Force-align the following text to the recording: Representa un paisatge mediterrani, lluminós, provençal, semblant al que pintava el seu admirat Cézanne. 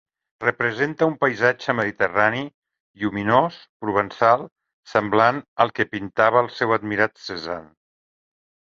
Representa 0.43 1.09
un 1.09 1.17
paisatge 1.23 1.75
mediterrani, 1.79 2.41
lluminós, 3.03 3.61
provençal, 3.85 4.49
semblant 4.95 5.43
al 5.67 5.75
que 5.79 5.89
pintava 5.95 6.45
el 6.47 6.55
seu 6.59 6.79
admirat 6.81 7.25
Cézanne. 7.29 7.73